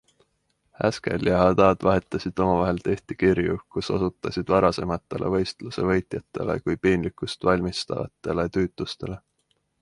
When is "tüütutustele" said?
8.59-9.21